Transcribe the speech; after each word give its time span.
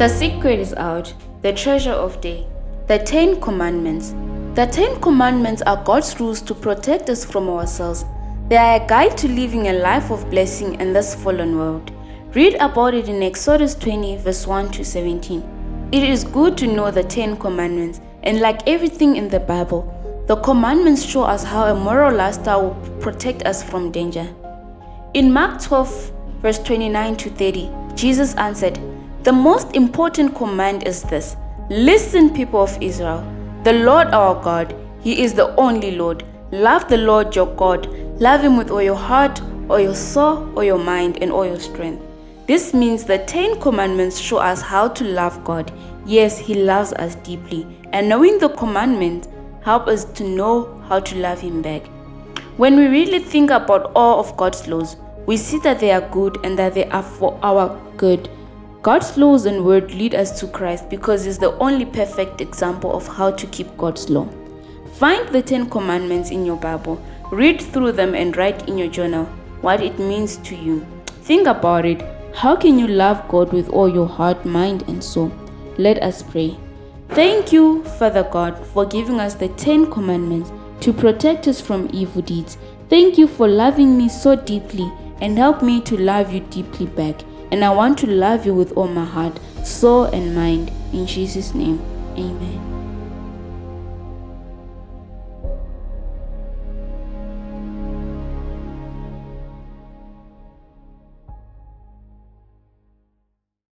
The 0.00 0.08
secret 0.08 0.58
is 0.60 0.72
out, 0.72 1.12
the 1.42 1.52
treasure 1.52 1.92
of 1.92 2.22
day, 2.22 2.46
the 2.86 3.00
Ten 3.00 3.38
Commandments. 3.38 4.14
The 4.54 4.64
Ten 4.64 4.98
Commandments 5.02 5.60
are 5.60 5.84
God's 5.84 6.18
rules 6.18 6.40
to 6.40 6.54
protect 6.54 7.10
us 7.10 7.22
from 7.22 7.50
ourselves. 7.50 8.06
They 8.48 8.56
are 8.56 8.82
a 8.82 8.86
guide 8.86 9.18
to 9.18 9.28
living 9.28 9.68
a 9.68 9.74
life 9.74 10.10
of 10.10 10.30
blessing 10.30 10.80
in 10.80 10.94
this 10.94 11.14
fallen 11.14 11.58
world. 11.58 11.92
Read 12.34 12.54
about 12.54 12.94
it 12.94 13.10
in 13.10 13.22
Exodus 13.22 13.74
20, 13.74 14.16
verse 14.16 14.46
1 14.46 14.70
to 14.70 14.86
17. 14.86 15.90
It 15.92 16.02
is 16.02 16.24
good 16.24 16.56
to 16.56 16.66
know 16.66 16.90
the 16.90 17.04
Ten 17.04 17.36
Commandments, 17.36 18.00
and 18.22 18.40
like 18.40 18.66
everything 18.66 19.16
in 19.16 19.28
the 19.28 19.40
Bible, 19.40 19.84
the 20.28 20.36
commandments 20.36 21.04
show 21.04 21.24
us 21.24 21.44
how 21.44 21.66
a 21.66 21.78
moral 21.78 22.16
lifestyle 22.16 22.70
will 22.70 23.00
protect 23.00 23.42
us 23.42 23.62
from 23.62 23.92
danger. 23.92 24.26
In 25.12 25.30
Mark 25.30 25.60
12, 25.60 26.12
verse 26.40 26.58
29 26.60 27.16
to 27.18 27.28
30, 27.28 27.70
Jesus 27.96 28.34
answered, 28.36 28.80
The 29.22 29.32
most 29.32 29.76
important 29.76 30.34
command 30.34 30.86
is 30.86 31.02
this 31.02 31.36
Listen, 31.68 32.32
people 32.32 32.62
of 32.62 32.82
Israel. 32.82 33.22
The 33.64 33.74
Lord 33.74 34.08
our 34.08 34.42
God, 34.42 34.74
He 35.02 35.22
is 35.22 35.34
the 35.34 35.54
only 35.56 35.90
Lord. 35.90 36.24
Love 36.52 36.88
the 36.88 36.96
Lord 36.96 37.36
your 37.36 37.54
God. 37.54 37.86
Love 38.18 38.40
Him 38.40 38.56
with 38.56 38.70
all 38.70 38.80
your 38.80 38.96
heart, 38.96 39.42
all 39.68 39.78
your 39.78 39.94
soul, 39.94 40.50
all 40.56 40.64
your 40.64 40.78
mind, 40.78 41.22
and 41.22 41.30
all 41.30 41.44
your 41.44 41.60
strength. 41.60 42.02
This 42.46 42.72
means 42.72 43.04
the 43.04 43.18
Ten 43.18 43.60
Commandments 43.60 44.18
show 44.18 44.38
us 44.38 44.62
how 44.62 44.88
to 44.88 45.04
love 45.04 45.44
God. 45.44 45.70
Yes, 46.06 46.38
He 46.38 46.54
loves 46.54 46.94
us 46.94 47.14
deeply. 47.16 47.66
And 47.92 48.08
knowing 48.08 48.38
the 48.38 48.48
commandments 48.48 49.28
help 49.62 49.86
us 49.86 50.04
to 50.14 50.24
know 50.24 50.80
how 50.88 50.98
to 50.98 51.16
love 51.16 51.42
Him 51.42 51.60
back. 51.60 51.86
When 52.56 52.74
we 52.74 52.86
really 52.86 53.18
think 53.18 53.50
about 53.50 53.92
all 53.94 54.18
of 54.18 54.34
God's 54.38 54.66
laws, 54.66 54.96
we 55.26 55.36
see 55.36 55.58
that 55.58 55.78
they 55.78 55.92
are 55.92 56.08
good 56.08 56.38
and 56.42 56.58
that 56.58 56.72
they 56.72 56.86
are 56.86 57.02
for 57.02 57.38
our 57.42 57.78
good. 57.98 58.30
God's 58.82 59.18
laws 59.18 59.44
and 59.44 59.62
word 59.62 59.92
lead 59.92 60.14
us 60.14 60.40
to 60.40 60.46
Christ 60.46 60.88
because 60.88 61.24
He's 61.24 61.36
the 61.36 61.52
only 61.58 61.84
perfect 61.84 62.40
example 62.40 62.94
of 62.96 63.06
how 63.06 63.30
to 63.30 63.46
keep 63.48 63.76
God's 63.76 64.08
law. 64.08 64.26
Find 64.94 65.28
the 65.28 65.42
Ten 65.42 65.68
Commandments 65.68 66.30
in 66.30 66.46
your 66.46 66.56
Bible, 66.56 66.98
read 67.30 67.60
through 67.60 67.92
them, 67.92 68.14
and 68.14 68.34
write 68.38 68.70
in 68.70 68.78
your 68.78 68.88
journal 68.88 69.26
what 69.60 69.82
it 69.82 69.98
means 69.98 70.38
to 70.38 70.56
you. 70.56 70.86
Think 71.24 71.46
about 71.46 71.84
it. 71.84 72.02
How 72.34 72.56
can 72.56 72.78
you 72.78 72.86
love 72.86 73.28
God 73.28 73.52
with 73.52 73.68
all 73.68 73.86
your 73.86 74.08
heart, 74.08 74.46
mind, 74.46 74.84
and 74.88 75.04
soul? 75.04 75.30
Let 75.76 76.02
us 76.02 76.22
pray. 76.22 76.56
Thank 77.10 77.52
you, 77.52 77.84
Father 77.98 78.22
God, 78.22 78.66
for 78.68 78.86
giving 78.86 79.20
us 79.20 79.34
the 79.34 79.48
Ten 79.48 79.90
Commandments 79.90 80.52
to 80.80 80.94
protect 80.94 81.48
us 81.48 81.60
from 81.60 81.90
evil 81.92 82.22
deeds. 82.22 82.56
Thank 82.88 83.18
you 83.18 83.28
for 83.28 83.46
loving 83.46 83.98
me 83.98 84.08
so 84.08 84.36
deeply 84.36 84.90
and 85.20 85.36
help 85.36 85.62
me 85.62 85.82
to 85.82 85.98
love 85.98 86.32
you 86.32 86.40
deeply 86.40 86.86
back. 86.86 87.20
And 87.52 87.64
I 87.64 87.70
want 87.70 87.98
to 87.98 88.06
love 88.06 88.46
you 88.46 88.54
with 88.54 88.72
all 88.72 88.88
my 88.88 89.04
heart, 89.04 89.38
soul, 89.64 90.04
and 90.04 90.34
mind. 90.34 90.70
In 90.92 91.06
Jesus' 91.06 91.54
name, 91.54 91.80
amen. 92.16 92.79